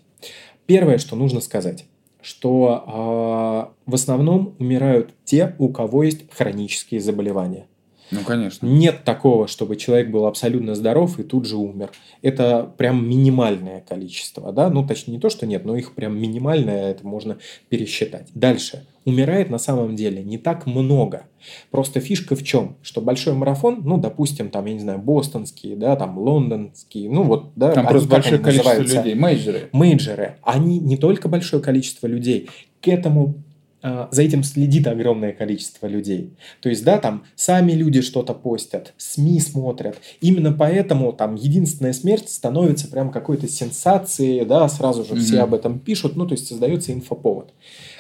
[0.66, 1.86] Первое, что нужно сказать,
[2.20, 7.67] что э, в основном умирают те, у кого есть хронические заболевания.
[8.10, 8.66] Ну, конечно.
[8.66, 11.90] Нет такого, чтобы человек был абсолютно здоров и тут же умер.
[12.22, 14.70] Это прям минимальное количество, да?
[14.70, 18.28] Ну, точнее, не то, что нет, но их прям минимальное, это можно пересчитать.
[18.34, 18.86] Дальше.
[19.04, 21.24] Умирает на самом деле не так много.
[21.70, 22.76] Просто фишка в чем?
[22.82, 27.52] Что большой марафон, ну, допустим, там, я не знаю, бостонский, да, там, лондонский, ну, вот,
[27.56, 27.72] да.
[27.72, 28.96] Там просто большое количество называются?
[28.98, 29.68] людей, мейджеры.
[29.72, 30.36] Мейджеры.
[30.42, 32.48] Они не только большое количество людей,
[32.80, 33.34] к этому
[33.82, 36.34] за этим следит огромное количество людей.
[36.60, 39.98] То есть, да, там сами люди что-то постят, СМИ смотрят.
[40.20, 45.20] Именно поэтому там единственная смерть становится прям какой-то сенсацией, да, сразу же mm-hmm.
[45.20, 47.52] все об этом пишут, ну, то есть создается инфоповод.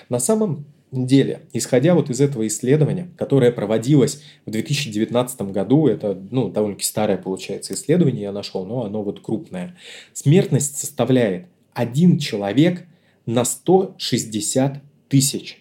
[0.08, 6.48] На самом деле, исходя вот из этого исследования, которое проводилось в 2019 году, это, ну,
[6.48, 9.76] довольно-таки старое, получается, исследование я нашел, но оно вот крупное,
[10.12, 12.86] смертность составляет один человек
[13.26, 15.57] на 160 тысяч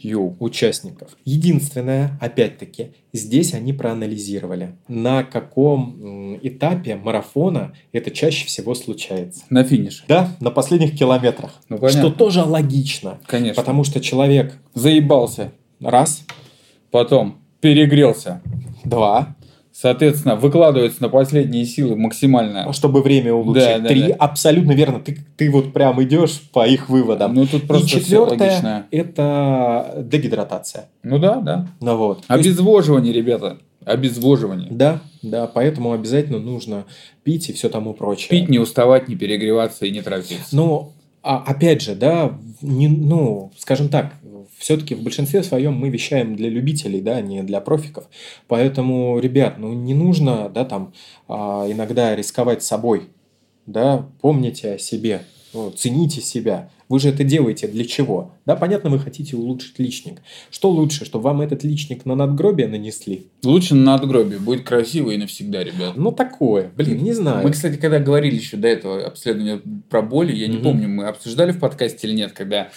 [0.00, 0.36] Йоу.
[0.40, 1.16] участников.
[1.24, 9.44] Единственное, опять-таки, здесь они проанализировали, на каком этапе марафона это чаще всего случается.
[9.50, 10.04] На финише.
[10.08, 11.52] Да, на последних километрах.
[11.68, 12.00] Ну, понятно.
[12.00, 13.18] Что тоже логично.
[13.26, 13.60] Конечно.
[13.60, 14.54] Потому что человек...
[14.74, 15.52] Заебался.
[15.80, 16.24] Раз.
[16.90, 18.42] Потом перегрелся.
[18.84, 19.36] Два.
[19.78, 22.72] Соответственно, выкладывается на последние силы максимально.
[22.72, 23.62] Чтобы время улучшить.
[23.66, 24.14] Да, да, Три, да.
[24.14, 25.00] абсолютно верно.
[25.00, 27.34] Ты, ты вот прям идешь по их выводам.
[27.34, 30.86] Ну, тут И просто всё четвертое логично.– это дегидратация.
[31.02, 31.66] Ну да, да.
[31.82, 32.20] Ну вот.
[32.20, 33.58] Есть- Обезвоживание, ребята.
[33.84, 34.68] Обезвоживание.
[34.70, 36.86] да, да, поэтому обязательно нужно
[37.22, 38.28] пить и все тому прочее.
[38.30, 40.56] Пить, не уставать, не перегреваться и не торопиться.
[40.56, 44.14] Но а, опять же, да, не, ну, скажем так,
[44.58, 48.08] все-таки в большинстве своем мы вещаем для любителей, да, не для профиков.
[48.48, 50.92] Поэтому, ребят, ну не нужно, да, там
[51.28, 53.08] а, иногда рисковать собой,
[53.66, 56.70] да, помните о себе, ну, цените себя.
[56.88, 58.32] Вы же это делаете для чего?
[58.44, 60.22] Да, понятно, вы хотите улучшить личник.
[60.52, 63.26] Что лучше, чтобы вам этот личник на надгробие нанесли?
[63.42, 64.38] Лучше на надгробие.
[64.38, 65.96] Будет красиво и навсегда, ребят.
[65.96, 67.42] Ну, такое, блин, не знаю.
[67.44, 70.62] Мы, кстати, когда говорили еще до этого обследования про боли, я не Мгм.
[70.62, 72.68] помню, мы обсуждали в подкасте или нет, когда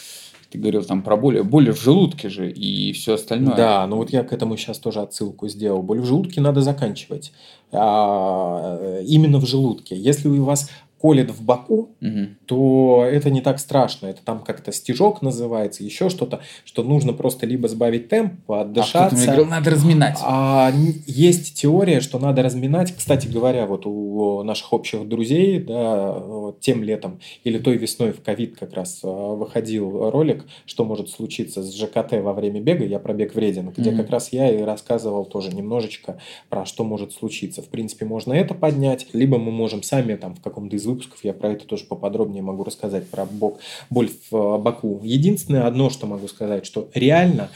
[0.49, 1.41] ты говорил там про боли.
[1.41, 3.55] Боли в желудке же и все остальное.
[3.55, 5.83] Да, ну вот я к этому сейчас тоже отсылку сделал.
[5.83, 7.31] Боль в желудке надо заканчивать.
[7.71, 9.95] А, именно в желудке.
[9.95, 12.37] Если у вас колет в боку, Мгм.
[12.45, 14.07] то это не так страшно.
[14.07, 18.63] Это там как-то стежок называется, еще что-то, что нужно просто либо сбавить темп, А кто-то
[18.63, 19.25] мне отдышаться.
[19.25, 20.19] говорил, надо разминать.
[20.23, 20.71] А,
[21.07, 22.93] есть теория, что надо разминать.
[22.95, 26.21] Кстати говоря, вот у наших общих друзей, да,
[26.59, 31.63] тем летом или той весной в ковид как раз а, выходил ролик, что может случиться
[31.63, 32.85] с ЖКТ во время бега.
[32.85, 33.99] Я про бег вреден, где Мгм.
[34.01, 37.61] как раз я и рассказывал тоже немножечко про что может случиться.
[37.61, 41.33] В принципе, можно это поднять, либо мы можем сами там в каком-то из выпусков, я
[41.33, 44.99] про это тоже поподробнее могу рассказать, про бок, боль в э, боку.
[45.03, 47.49] Единственное одно, что могу сказать, что реально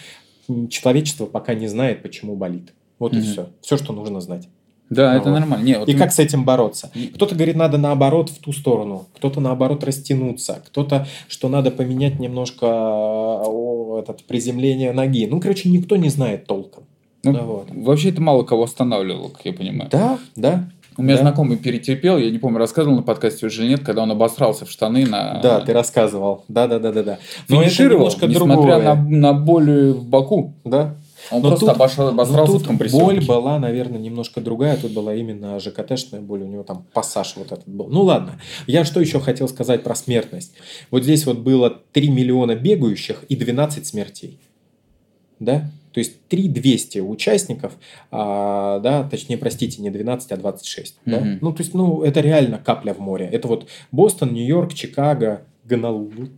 [0.69, 2.73] человечество пока не знает, почему болит.
[2.99, 3.25] Вот и Мгм.
[3.25, 3.49] все.
[3.61, 4.47] Все, что нужно знать.
[4.89, 5.39] Да, это Вот.
[5.39, 5.63] нормально.
[5.63, 6.91] Не, вот И ты- как с этим бороться?
[6.93, 12.19] И- Кто-то говорит, надо наоборот в ту сторону, кто-то наоборот растянуться, кто-то, что надо поменять
[12.19, 15.25] немножко э, о, этот, приземление ноги.
[15.25, 16.83] Ну, короче, никто не знает толком.
[17.23, 17.67] ну, да, вот.
[17.71, 19.89] Вообще это мало кого останавливало, как я понимаю.
[19.89, 20.69] Да, да.
[20.97, 21.21] У меня да.
[21.21, 24.69] знакомый перетерпел, я не помню, рассказывал на подкасте уже или нет, когда он обосрался в
[24.71, 25.39] штаны на...
[25.41, 26.43] Да, ты рассказывал.
[26.47, 27.19] Да, да, да, да, да.
[27.49, 28.95] Но это немножко несмотря другое.
[28.95, 30.53] на, на боль в боку.
[30.63, 30.95] Да.
[31.31, 33.05] Он Но просто тут- обошел, обосрался в тут компрессионке.
[33.15, 34.75] боль была, наверное, немножко другая.
[34.77, 36.41] Тут была именно ЖКТшная боль.
[36.41, 37.87] У него там пассаж вот этот был.
[37.87, 38.39] Ну ладно.
[38.67, 40.53] Я что еще хотел сказать про смертность.
[40.91, 44.37] Вот здесь вот было 3 миллиона бегающих и 12 смертей.
[45.39, 45.69] Да?
[45.93, 47.73] То есть 3200 участников,
[48.11, 50.97] а, да, точнее, простите, не 12, а 26.
[51.05, 51.19] да?
[51.19, 51.37] Мгм.
[51.41, 53.29] Ну, то есть, ну, это реально капля в море.
[53.31, 56.29] Это вот Бостон, Нью-Йорк, Чикаго, Гонолулу.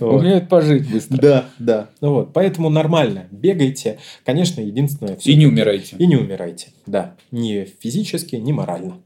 [0.00, 0.20] Вот.
[0.20, 1.18] Умеют пожить быстро.
[1.18, 1.90] Да, да.
[2.00, 3.26] Ну вот, поэтому нормально.
[3.30, 3.98] Бегайте.
[4.24, 5.14] Конечно, единственное...
[5.14, 5.96] И всё- не умирайте.
[5.98, 6.68] И не умирайте.
[6.86, 7.14] Да.
[7.30, 8.96] Ни физически, ни морально.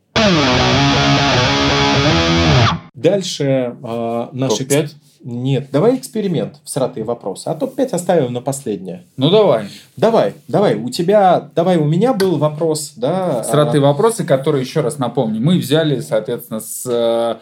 [2.94, 4.52] Дальше э, наш...
[4.52, 4.96] экс- Топ-пять?
[5.22, 7.48] Нет, давай эксперимент в сратые вопросы.
[7.48, 9.04] А топ-5 оставим на последнее.
[9.16, 9.66] Ну давай.
[9.96, 13.42] Давай, давай, у тебя, давай, у меня был вопрос, да.
[13.42, 17.36] Сратые а, вопросы, которые, еще раз напомню, мы взяли, соответственно, с, э,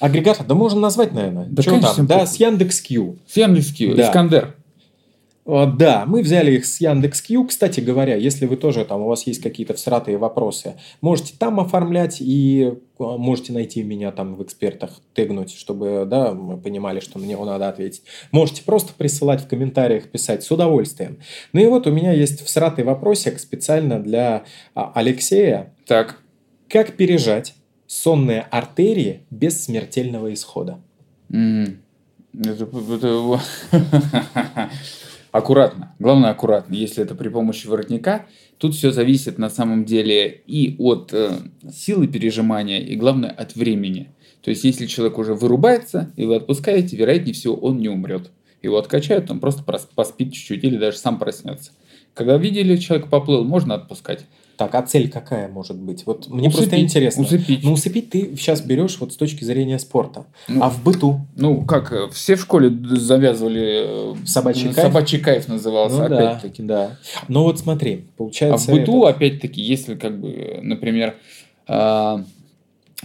[0.00, 1.46] Агрегатор, да можно назвать, наверное.
[1.50, 2.06] Да, конечно, там?
[2.06, 3.18] Да, с Яндекс.Кью.
[3.26, 4.04] с Яндекс.Кью, Да.
[4.04, 4.54] Искандер.
[5.50, 7.46] А, Да, мы взяли их с Яндекс.Кью.
[7.46, 12.18] Кстати говоря, если вы тоже там, у вас есть какие-то всратые вопросы, можете там оформлять
[12.20, 17.24] и а, можете найти меня там в экспертах, тегнуть, чтобы, да, мы понимали, что на
[17.24, 18.02] него надо ответить.
[18.30, 21.18] Можете просто присылать в комментариях, писать с удовольствием.
[21.54, 25.74] Ну и вот у меня есть всратый вопросик специально для а, Алексея.
[25.86, 26.20] Так.
[26.68, 27.54] Как пережать
[27.86, 30.78] сонные артерии без смертельного исхода?
[31.32, 31.78] М.
[32.38, 33.40] Это- это-
[35.30, 35.94] Аккуратно.
[35.98, 36.74] Главное, аккуратно.
[36.74, 41.32] Если это при помощи воротника, тут все зависит на самом деле и от э,
[41.70, 44.10] силы пережимания, и главное от времени.
[44.40, 48.30] То есть, если человек уже вырубается, и вы отпускаете, вероятнее всего, он не умрет.
[48.62, 51.72] Его откачают, он просто прос- поспит чуть-чуть или даже сам проснется.
[52.14, 54.24] Когда видели, человек поплыл, можно отпускать.
[54.58, 56.04] Так, а цель какая может быть?
[56.04, 57.22] Вот мне Усыпить, просто интересно.
[57.22, 57.62] усыпить.
[57.62, 60.26] Ну, усыпить ты сейчас берешь вот с точки зрения спорта.
[60.48, 61.20] Ну, а в быту?
[61.36, 64.14] Ну, как, э, все в школе завязывали...
[64.14, 64.88] э, Собачий кайф?
[64.88, 66.62] Собачий кайф назывался, Ну да, опять-таки.
[66.64, 66.96] да.
[67.28, 68.68] Ну вот смотри, А получается...
[68.72, 71.14] в быту, это- опять-таки, если, как бы, например,
[71.68, 72.24] а,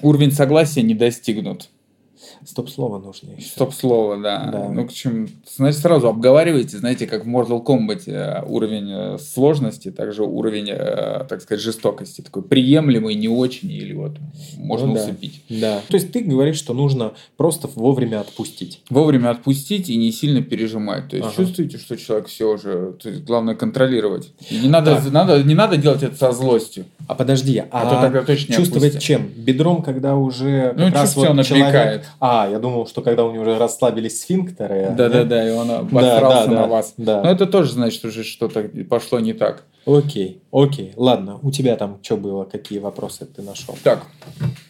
[0.02, 1.70] уровень согласия не достигнут.
[2.46, 3.48] Стоп-слово нужно еще.
[3.48, 4.50] Стоп-слово, да.
[4.52, 4.70] Да.
[4.70, 5.28] Ну, к чему?
[5.56, 11.26] Значит, сразу обговаривайте, знаете, как в Mortal Kombat э, уровень э, сложности, также уровень, э,
[11.28, 12.22] так сказать, жестокости.
[12.22, 14.18] Такой приемлемый, не очень, или вот
[14.58, 15.04] можно Ну да.
[15.04, 15.42] усыпить.
[15.50, 15.82] Да.
[15.88, 18.82] То есть ты говоришь, что нужно просто вовремя отпустить.
[18.90, 21.10] Вовремя отпустить и не сильно пережимать.
[21.10, 21.36] То есть Ага.
[21.46, 22.94] чувствуете, что человек все уже...
[23.02, 24.32] То есть главное контролировать.
[24.50, 25.12] И не надо, Так.
[25.12, 26.86] надо, не надо делать это со злостью.
[27.08, 29.04] А подожди, А, а, то тогда точно чувствовать отпустят.
[29.04, 29.28] чем?
[29.36, 32.06] Бедром, когда уже Ну, раз вот человек...
[32.20, 34.94] А, А, я думал, что когда у него уже расслабились сфинктеры.
[34.98, 36.94] Да-да-да, и он Да, обосрался да, на да, вас.
[36.98, 37.22] да.
[37.24, 39.64] Но это тоже значит уже что-то пошло не так.
[39.86, 41.40] Окей, окей, ладно.
[41.42, 43.78] У тебя там что было, какие вопросы ты нашел?
[43.84, 44.04] Так,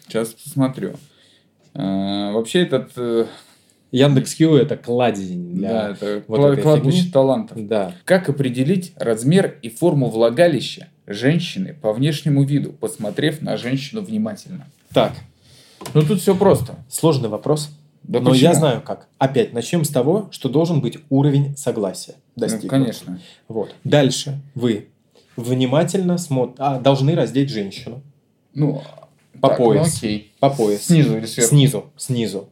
[0.08, 0.94] сейчас посмотрю.
[1.74, 2.90] Э, Вообще этот...
[2.96, 3.26] э,
[3.92, 5.68] Яндекс.Кью это кладезень для...
[5.68, 7.12] Да, это вот кла- этой кладбище фигни.
[7.12, 7.66] талантов.
[7.68, 7.92] Да.
[8.04, 14.66] Как определить размер и форму влагалища женщины по внешнему виду, посмотрев на женщину внимательно?
[14.92, 15.12] Так,
[15.92, 16.76] Ну тут все просто.
[16.88, 17.70] сложный вопрос.
[18.02, 18.48] Да но почему?
[18.50, 19.08] я знаю как.
[19.18, 22.70] Опять, начнем с того, что должен быть уровень согласия Ну, достигнут.
[22.70, 23.18] конечно.
[23.48, 23.74] Вот.
[23.84, 24.88] Дальше вы
[25.36, 28.02] внимательно смотрите, а, должны раздеть женщину
[28.54, 28.82] Ну,
[29.40, 29.86] По так, пояс.
[29.86, 30.32] Ну, окей.
[30.38, 30.82] по пояс.
[30.82, 31.48] Снизу или сверху?
[31.48, 32.48] Снизу, снизу.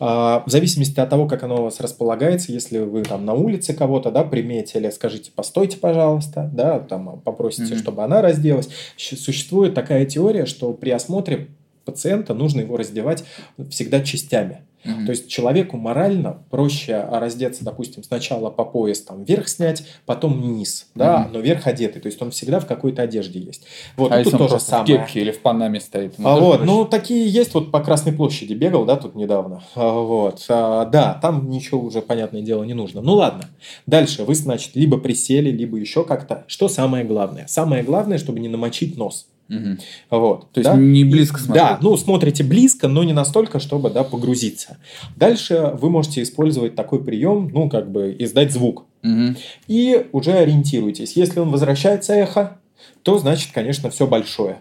[0.00, 3.74] А, В зависимости от того, как оно у вас располагается, если вы там на улице
[3.74, 7.78] кого-то, да, приметили, скажите, постойте, пожалуйста, да, там попросите, Мгм.
[7.82, 8.68] чтобы она разделась.
[8.96, 11.48] Существует такая теория, что при осмотре
[11.84, 13.24] пациента нужно его раздевать
[13.70, 14.62] всегда частями.
[14.82, 15.04] Мгм.
[15.04, 20.86] То есть человеку морально проще раздеться, допустим, сначала по пояс там вверх снять, потом низ,
[20.94, 21.32] да, Мгм.
[21.34, 23.66] но верх одетый, то есть он всегда в какой-то одежде есть.
[23.98, 24.86] Вот, а и если тут он тоже просто в самое.
[25.04, 26.14] кепке или в панаме стоит?
[26.18, 26.72] А тоже вот, проще?
[26.72, 29.62] ну такие есть, вот по Красной площади бегал, да, тут недавно.
[29.74, 33.02] А, Вот, А, да, там ничего уже, понятное дело, не нужно.
[33.02, 33.50] Ну ладно,
[33.86, 36.44] дальше вы, значит, либо присели, либо еще как-то.
[36.46, 37.44] Что самое главное?
[37.48, 39.26] Самое главное, чтобы не намочить нос.
[39.50, 39.80] Мгм.
[40.10, 40.76] Вот, То есть да?
[40.76, 41.64] не близко смотреть?
[41.64, 44.78] Да, ну смотрите близко, но не настолько, чтобы да, погрузиться.
[45.16, 48.84] Дальше вы можете использовать такой прием, ну как бы издать звук.
[49.02, 49.36] Мгм.
[49.66, 51.16] И уже ориентируйтесь.
[51.16, 52.58] Если он возвращается эхо,
[53.02, 54.60] то значит, конечно, все большое.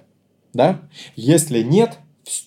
[0.53, 0.79] Да?
[1.15, 1.99] Если нет,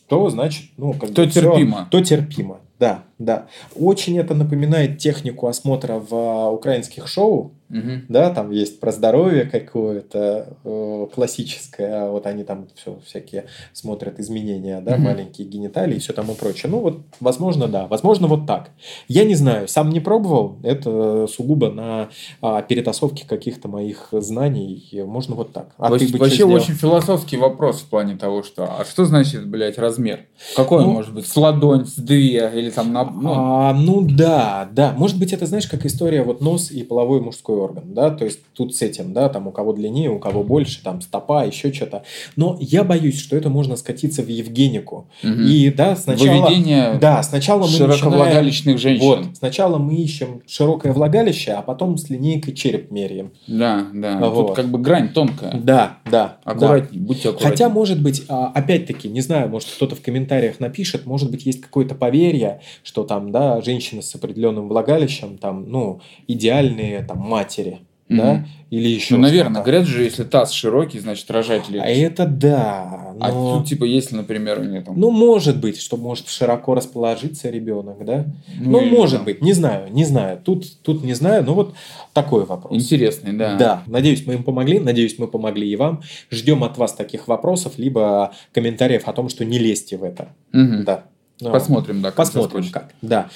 [0.08, 1.88] то значит, ну, как То бы терпимо.
[1.90, 2.60] то терпимо.
[2.80, 3.46] Да, да.
[3.76, 7.52] Очень это напоминает технику осмотра в а, украинских шоу.
[7.68, 8.04] Мгм.
[8.10, 14.20] Да, там есть про здоровье какое-то э, классическое, а вот они там все всякие смотрят
[14.20, 15.04] изменения, да, Мгм.
[15.04, 16.70] маленькие гениталии и все тому прочее.
[16.70, 18.70] Ну вот, возможно, да, возможно, вот так.
[19.08, 22.10] Я не знаю, сам не пробовал, это сугубо на
[22.42, 25.70] а, перетасовке каких-то моих знаний, можно вот так.
[25.78, 29.48] А Вообще, ты бы вообще очень философский вопрос в плане того, что а что значит,
[29.48, 30.26] блядь, размер?
[30.56, 31.26] Какой он Ну, может быть?
[31.26, 33.10] С ладонь, с две или там на...
[33.20, 34.94] Ну, А, ну да, да.
[34.96, 38.40] Может быть, это знаешь, как история вот нос и половой мужской орган, да, то есть
[38.54, 42.04] тут с этим, да, там у кого длиннее, у кого больше, там стопа, еще что-то.
[42.36, 45.08] Но я боюсь, что это можно скатиться в Евгенику.
[45.22, 45.46] мгм.
[45.46, 46.46] И да, сначала...
[46.46, 47.92] Выведение Да, сначала мы начинаем...
[47.92, 49.06] широковлагалищных женщин.
[49.06, 53.32] Вот, сначала мы ищем широкое влагалище, а потом с линейкой череп меряем.
[53.46, 54.18] Да, да.
[54.18, 54.48] Вот.
[54.48, 55.52] Тут как бы грань тонкая.
[55.54, 56.10] Да, да.
[56.10, 56.38] да.
[56.44, 57.50] Аккуратней, будьте аккуратнее.
[57.50, 61.60] Хотя, может быть, а, опять-таки, не знаю, может, кто-то в комментариях напишет, может быть, есть
[61.60, 62.60] какое-то поверье,
[62.92, 67.78] что там, да, женщины с определенным влагалищем, там, ну, идеальные, там, матери,
[68.10, 68.46] да, Мгм.
[68.68, 69.64] или еще Ну, наверное, что-то.
[69.70, 72.02] говорят же, если таз широкий, значит рожать А легче.
[72.02, 73.56] это да, А но...
[73.56, 75.00] тут, типа, если, например, у нее там...
[75.00, 78.26] Ну, может быть, что может широко расположиться ребенок, да?
[78.60, 80.38] Ну, или может там быть, не знаю, не знаю.
[80.44, 81.72] Тут, тут не знаю, но вот
[82.12, 82.74] такой вопрос.
[82.76, 83.56] Интересный, да.
[83.56, 86.02] Да, надеюсь, мы им помогли, надеюсь, мы помогли и вам.
[86.30, 90.28] Ждем от вас таких вопросов, либо комментариев о том, что не лезьте в это.
[90.52, 90.84] Мгм.
[90.84, 91.04] Да.
[91.40, 92.10] Ну, Посмотрим, да.
[92.10, 92.92] как Посмотрим, как.
[93.02, 93.28] Да.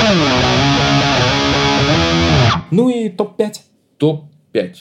[2.70, 3.54] Ну и топ-5.
[3.98, 4.74] Топ-5.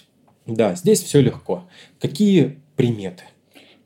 [0.47, 1.63] Да, здесь все легко.
[1.99, 3.23] Какие приметы?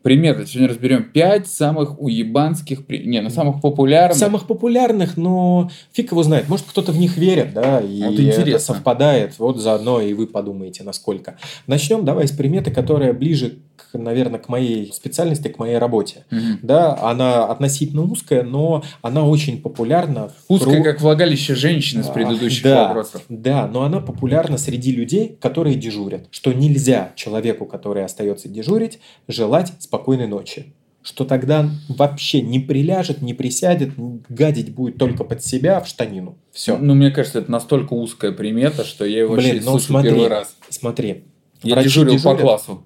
[0.01, 0.45] Приметы.
[0.45, 2.85] Сегодня разберем 5 самых уебанских...
[2.85, 4.17] при- Не, ну, самых популярных.
[4.17, 6.47] Самых популярных, но фиг его знает.
[6.47, 8.59] Может, кто-то в них верит, да, и Вот это интересно.
[8.75, 9.37] совпадает.
[9.39, 11.37] Вот заодно и вы подумаете, насколько.
[11.67, 13.59] Начнем давай с приметы, которая ближе,
[13.93, 16.25] наверное, к моей специальности, к моей работе.
[16.31, 16.59] Мгм.
[16.61, 20.29] Да, она относительно узкая, но она очень популярна.
[20.47, 23.21] в Узкое, кру- как влагалище женщины с А, предыдущих да, вопросов.
[23.29, 26.27] Да, но она популярна среди людей, которые дежурят.
[26.31, 30.73] Что нельзя человеку, который остается дежурить, желать спокойной ночи.
[31.01, 33.91] Что тогда вообще не приляжет, не присядет,
[34.27, 36.37] гадить будет только под себя в штанину.
[36.51, 36.77] Все.
[36.77, 40.11] Ну, мне кажется, это настолько узкая примета, что я его Блин, вообще ну слышу смотри,
[40.11, 40.55] первый раз.
[40.69, 41.23] смотри.
[41.63, 42.41] Я Врачи дежурил по дежурят?
[42.41, 42.83] классу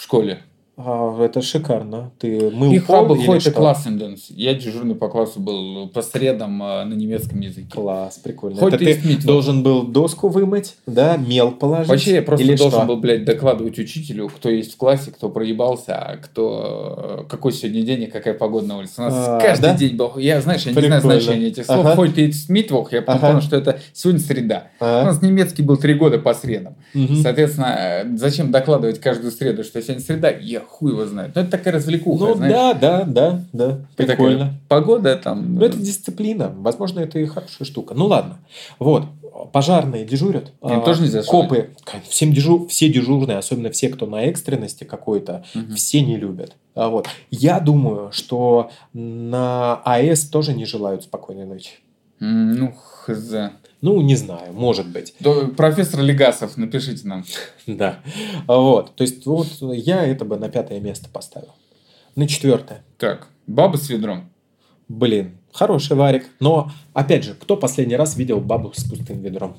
[0.00, 0.42] в школе.
[0.84, 2.10] А, это шикарно.
[2.18, 3.52] Ты мыл Их пол что?
[3.52, 3.86] класс
[4.30, 7.68] Я дежурный по классу был по средам а, на немецком языке.
[7.70, 8.58] Класс, прикольно.
[8.58, 11.88] Хоть Это ты Смит, должен был доску вымыть, да, мел положить?
[11.88, 12.86] Вообще я просто или должен что?
[12.86, 17.22] был, блядь, докладывать учителю, кто есть в классе, кто проебался, а кто...
[17.22, 18.94] э, Какой сегодня день и какая погода на улице.
[18.98, 19.76] У нас А, каждый да?
[19.76, 20.16] день был...
[20.16, 21.00] Я, знаешь, я не Прикольно.
[21.00, 21.80] знаю значения этих слов.
[21.80, 21.96] Ага.
[21.96, 23.18] Хоть и Смитвох, я Ага.
[23.28, 24.68] понял, что это сегодня среда.
[24.80, 25.04] У А?
[25.04, 26.76] нас немецкий был три года по средам.
[26.94, 27.16] Мгм.
[27.16, 30.30] Соответственно, э, зачем докладывать каждую среду, что сегодня среда?
[30.30, 31.34] Я хуй его знает.
[31.34, 32.52] Но это такая развлекуха, Ну знаешь.
[32.52, 33.68] да, да, да, да.
[33.96, 34.54] Ты такая, Прикольно.
[34.68, 35.56] Погода там...
[35.56, 36.52] Ну, это дисциплина.
[36.56, 37.94] Возможно, это и хорошая штука.
[37.94, 38.38] Ну, ладно.
[38.78, 39.04] Вот.
[39.52, 40.46] Пожарные дежурят.
[40.62, 41.70] Им А, тоже нельзя Копы.
[42.08, 42.66] Всем дежу...
[42.68, 45.74] Все дежурные, особенно все, кто на экстренности какой-то, Мгм.
[45.74, 46.56] все не любят.
[46.74, 47.08] А Вот.
[47.30, 51.72] Я думаю, что на АЭС тоже не желают, спокойной ночи.
[52.20, 53.32] Ну, хз.
[53.82, 55.14] Ну, не знаю, может быть.
[55.20, 57.24] Да, Профессор Легасов, напишите нам.
[57.66, 58.00] Да.
[58.46, 58.94] Вот.
[58.96, 61.54] То есть, вот я это бы на пятое место поставил.
[62.16, 62.84] На четвертое.
[62.98, 64.30] Так, баба с ведром.
[64.88, 66.26] Блин, хороший варик.
[66.40, 69.56] Но, опять же, кто последний раз видел бабу с пустым ведром?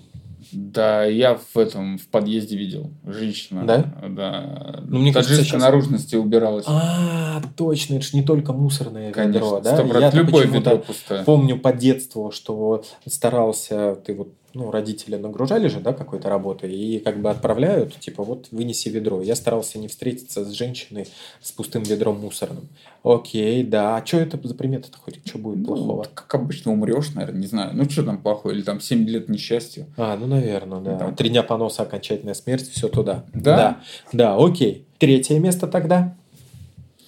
[0.54, 2.92] Да, я в этом, в подъезде видел.
[3.06, 3.66] Женщина.
[3.66, 3.94] Да?
[4.10, 4.82] Да.
[4.86, 6.66] Ну, мне кажется, сейчас- наружности убиралась.
[6.68, 10.12] А, точно, это же не только мусорное Конечно, ведро, да?
[10.12, 11.24] Любое почему-то ведро пустое.
[11.24, 17.00] Помню по детству, что старался, ты вот, ну, родители нагружали же, да, какой-то работой, и
[17.00, 19.22] как бы отправляют, типа, вот вынеси ведро.
[19.22, 21.08] Я старался не встретиться с женщиной
[21.42, 22.68] с пустым ведром мусорным.
[23.04, 23.98] Окей, да.
[23.98, 25.20] А что это за примета-то хоть?
[25.26, 26.06] Что будет Ну, плохого?
[26.14, 27.72] как обычно умрешь, наверное, не знаю.
[27.74, 28.56] Ну, что там плохое?
[28.56, 29.88] Или там 7 лет несчастья.
[29.98, 31.12] А, ну, наверное, да.
[31.12, 33.26] Три дня поноса, окончательная смерть, все туда.
[33.34, 33.56] Да?
[33.56, 33.82] Да,
[34.14, 34.86] да, окей.
[35.00, 36.16] Третье место тогда.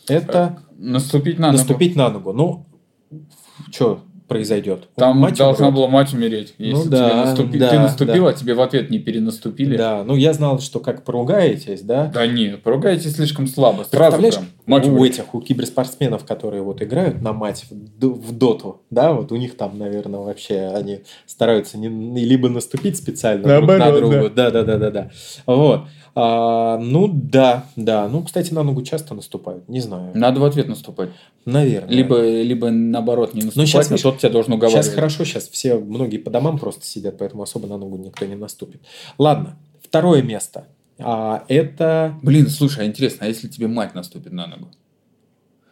[0.07, 1.57] Это Наступить на ногу.
[1.59, 2.33] наступить на ногу.
[2.33, 2.65] Ну,
[3.71, 4.87] что произойдет?
[4.95, 5.75] Там Мать должна умрет.
[5.79, 6.53] была мать умереть.
[6.57, 9.77] Если Ну тебе да, наступи- да, ты наступил, а тебе в ответ не перенаступили.
[9.77, 12.11] Да, ну я знал, что как поругаетесь, да?
[12.13, 13.83] Да нет, поругайте слишком слабо.
[13.89, 14.45] Сразу прям.
[14.65, 19.35] Мать у этих, у киберспортсменов, которые вот играют на мать в, доту, да, вот у
[19.35, 21.89] них там, наверное, вообще они стараются не,
[22.23, 25.11] либо наступить специально друг на Наоборот, друга, да, да, да, да, да.
[25.45, 25.81] Вот.
[26.15, 28.07] А, ну да, да.
[28.07, 29.67] Ну, кстати, на ногу часто наступают.
[29.67, 30.11] Не знаю.
[30.13, 31.09] Надо в ответ наступать.
[31.45, 31.89] Наверное.
[31.89, 34.85] Либо, либо наоборот не наступать, щас, но видишь, тот тебя должен уговаривать.
[34.85, 38.35] Сейчас хорошо, сейчас все, многие по домам просто сидят, поэтому особо на ногу никто не
[38.35, 38.81] наступит.
[39.17, 40.67] Ладно, второе место.
[40.99, 44.69] А, это Блин, слушай, а интересно, а если тебе мать наступит на ногу?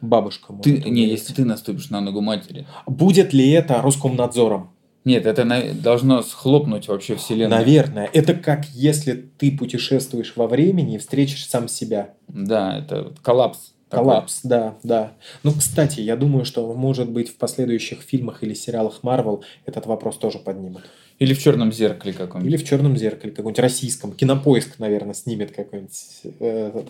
[0.01, 0.47] бабушка.
[0.63, 1.11] Ты, может не, умереть.
[1.19, 2.65] если ты наступишь на ногу матери.
[2.87, 4.71] Будет ли это Роскомнадзором?
[5.05, 7.59] Нет, это на- должно схлопнуть вообще вселенную.
[7.59, 8.09] Наверное.
[8.13, 12.13] Это как если ты путешествуешь во времени и встретишь сам себя.
[12.27, 13.73] Да, это коллапс.
[13.91, 14.05] Такой.
[14.05, 15.11] Коллапс, да, да.
[15.43, 20.17] Ну, кстати, я думаю, что, может быть, в последующих фильмах или сериалах Марвел этот вопрос
[20.17, 20.83] тоже поднимут.
[21.19, 22.51] Или в черном зеркале каком-нибудь.
[22.51, 24.11] Или в черном зеркале, каком-нибудь российском.
[24.13, 25.93] Кинопоиск, наверное, снимет какой-нибудь
[26.39, 26.87] э, этот,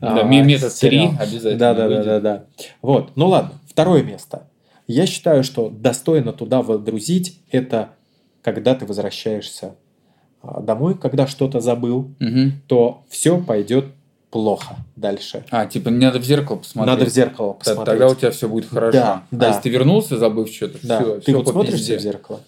[0.00, 1.10] Да, а, ме- метод сериал.
[1.10, 1.58] 3 обязательно.
[1.58, 2.04] Да, да, да, выйдет.
[2.06, 2.44] да, да.
[2.82, 3.12] Вот.
[3.14, 4.48] Ну ладно, второе место.
[4.88, 7.90] Я считаю, что достойно туда водрузить это
[8.42, 9.76] когда ты возвращаешься
[10.42, 12.62] а, домой, когда что-то забыл, Мгм.
[12.66, 13.86] то все пойдет
[14.30, 15.44] плохо дальше.
[15.50, 16.98] А, типа, не надо в зеркало посмотреть.
[16.98, 17.86] Надо в зеркало посмотреть.
[17.86, 18.92] Тогда у тебя все будет хорошо.
[18.92, 19.46] Да, да.
[19.46, 21.00] А если ты вернулся, забыв что-то, Да.
[21.00, 22.40] все, ты вот смотришь в зеркало?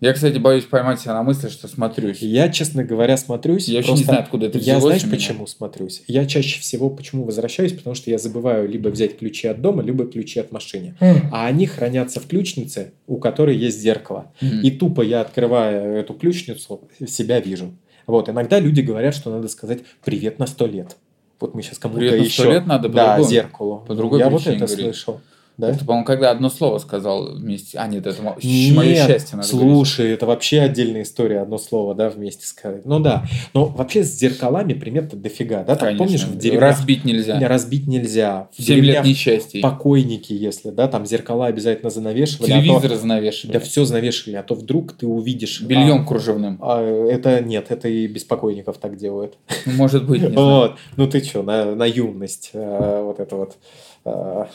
[0.00, 2.18] Я, кстати, боюсь поймать себя на мысли, что смотрюсь.
[2.20, 3.66] Я, честно говоря, смотрюсь.
[3.66, 5.16] Я вообще не знаю, откуда это Я взялось знаешь, у меня.
[5.16, 6.02] почему смотрюсь?
[6.06, 10.06] Я чаще всего почему возвращаюсь, потому что я забываю либо взять ключи от дома, либо
[10.06, 10.94] ключи от машины.
[11.32, 14.30] А они хранятся в ключнице, у которой есть зеркало.
[14.40, 14.60] Мгм.
[14.60, 17.72] И тупо я, открывая эту ключницу, себя вижу.
[18.08, 20.96] Вот, иногда люди говорят, что надо сказать «привет на сто лет».
[21.40, 22.50] Вот мы сейчас кому-то «Привет на еще...
[22.50, 23.30] лет» надо Да, по-другому.
[23.30, 23.84] зеркалу.
[23.86, 24.80] По другой я вот это говорить.
[24.80, 25.20] слышал.
[25.58, 25.70] Да?
[25.70, 27.76] Это, по-моему, когда одно слово сказал вместе.
[27.78, 29.70] А, нет, это мо- мое Нет, счастье надо говорить.
[29.74, 32.86] слушай, это вообще отдельная история, одно слово, да, вместе сказать.
[32.86, 35.74] Ну да, но вообще с зеркалами пример-то дофига, да?
[35.74, 35.98] Там, Конечно.
[36.04, 37.38] помнишь, в деревнях Разбить нельзя.
[37.48, 38.48] разбить нельзя.
[38.56, 39.60] В Семь лет деревнях несчастья.
[39.60, 42.52] покойники, если, да, там зеркала обязательно занавешивали.
[42.52, 43.52] а то- занавешивали.
[43.54, 45.60] да все занавешивали, а то вдруг ты увидишь...
[45.62, 46.58] Бельем кружевным.
[46.62, 49.34] А, а, это нет, это и без покойников так делают.
[49.66, 50.46] Ну, может быть, не знаю.
[50.46, 50.76] Вот.
[50.96, 53.56] Ну ты что, на, на юность, а, вот это вот,
[54.04, 54.48] а,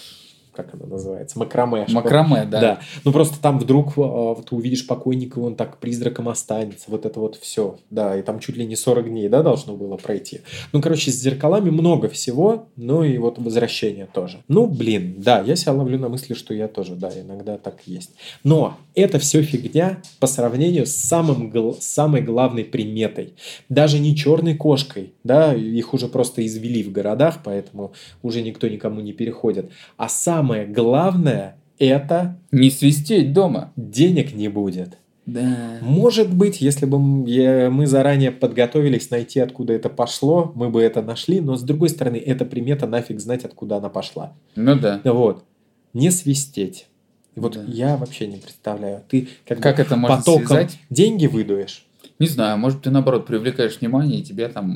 [0.56, 1.86] как она называется, макраме.
[1.89, 2.62] Макраме, да.
[2.62, 2.80] Да.
[3.04, 6.86] Ну просто там вдруг а, ты увидишь покойника, и он так призраком останется.
[6.88, 7.78] Вот это вот все.
[7.89, 10.42] Да, и там чуть ли не 40 дней, да, должно было пройти.
[10.72, 14.44] Ну, короче, с зеркалами много всего, ну и вот возвращение тоже.
[14.48, 18.12] Ну, блин, да, я себя ловлю на мысли, что я тоже, да, иногда так есть.
[18.44, 23.34] Но это все фигня по сравнению с самым, гл- самой главной приметой.
[23.70, 29.02] Даже не черной кошкой, да, их уже просто извели в городах, поэтому уже никто никому
[29.02, 29.72] не переходит.
[29.98, 30.10] А
[30.44, 33.72] самое главное– это Не свистеть дома.
[33.76, 34.98] денег не будет.
[35.26, 35.78] Да.
[35.82, 41.40] Может быть, если бы мы заранее подготовились найти, откуда это пошло, мы бы это нашли,
[41.40, 44.34] но с другой стороны, эта примета нафиг знать, откуда она пошла.
[44.58, 45.00] Ну да.
[45.06, 45.46] Вот.
[45.94, 46.88] Не свистеть.
[47.36, 47.64] Вот Да.
[47.68, 49.02] я вообще не представляю.
[49.08, 50.78] Ты как, Как это можно потоком связать?
[50.90, 51.86] деньги выдуешь?
[52.20, 54.68] Не знаю, может, ты наоборот привлекаешь внимание, и тебя там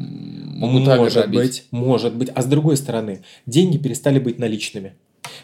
[0.58, 2.30] могут может быть, может быть.
[2.34, 4.94] А с другой стороны, деньги перестали быть наличными.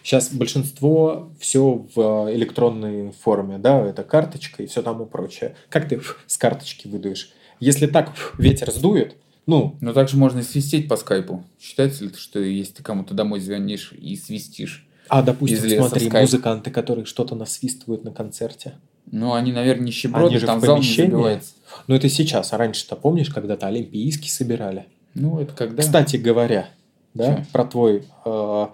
[0.02, 5.56] Сейчас большинство все в э, электронной форме, да, это карточка и все тому прочее.
[5.70, 7.32] Как ты с карточки выдуешь?
[7.60, 11.44] Если так ветер сдует, ну, Но также можно и свистеть по скайпу.
[11.60, 14.88] Считается ли, это, что если ты кому-то домой звонишь и свистишь?
[15.10, 16.24] а допустим, смотри, скайп.
[16.24, 18.76] музыканты, которые что-то насвистывают на концерте.
[19.12, 21.54] Ну, они, наверное, нищеброды, Они же там в зал не забивается.
[21.88, 22.54] Ну, это сейчас.
[22.54, 24.86] А раньше-то, помнишь, когда-то Олимпийский собирали?
[25.14, 25.84] Ну, это когда?
[25.84, 26.70] Кстати говоря,
[27.14, 27.44] да, Чё?
[27.52, 28.68] про твой э,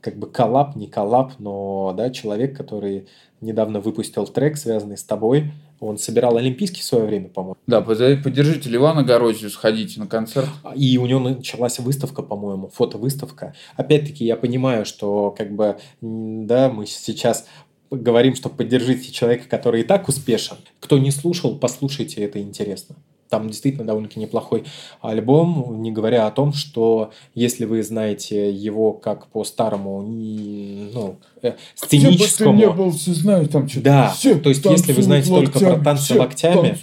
[0.00, 3.08] как бы коллап, не коллап, но да, человек, который
[3.40, 5.52] недавно выпустил трек, связанный с тобой.
[5.80, 7.56] Он собирал Олимпийский в свое время, по-моему.
[7.66, 10.48] Да, поддержите Ливана Горозию, сходите на концерт.
[10.74, 13.54] И у него началась выставка, по-моему, фотовыставка.
[13.76, 17.46] Опять-таки, я понимаю, что как бы, да, мы сейчас
[17.90, 20.56] говорим, что поддержите человека, который и так успешен.
[20.80, 22.96] Кто не слушал, послушайте, это интересно.
[23.28, 24.64] Там действительно довольно-таки неплохой
[25.00, 31.54] альбом, не говоря о том, что если вы знаете его как по старому, ну, э,
[31.74, 32.72] сценическому...
[32.72, 36.78] был, все знают там что Да, то есть если вы знаете только про танцы локтями,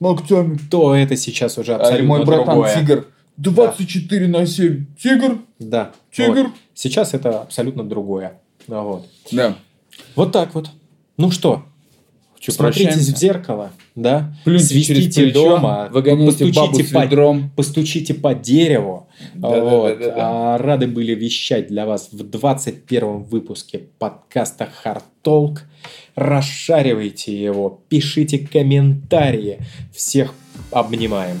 [0.00, 0.58] локтями.
[0.70, 2.74] то это сейчас уже А абсолютно мой братан другое.
[2.74, 3.06] Тигр.
[3.36, 4.86] 24 на 7.
[5.02, 5.92] Тигр, Да.
[6.12, 6.42] Тигр.
[6.44, 6.52] Вот.
[6.74, 8.40] Сейчас это абсолютно другое.
[8.66, 9.06] Вот.
[9.32, 9.56] Да.
[10.14, 10.70] Вот так вот.
[11.16, 11.64] Ну что,
[12.40, 13.14] Чё, смотритесь прощаемся?
[13.14, 14.34] в зеркало, да?
[14.44, 17.50] Плюньте через Свистите плечо, дома, выгоняйте бабу постучите с по, ведром.
[17.54, 19.08] постучите по дереву.
[19.34, 19.98] Вот.
[19.98, 20.14] Да-да-да-да-да.
[20.54, 25.58] А, Рады были вещать для вас в 21 выпуске подкаста Hard Talk.
[26.14, 29.58] Расшаривайте его, пишите комментарии.
[29.92, 30.32] Всех
[30.70, 31.36] обнимаем.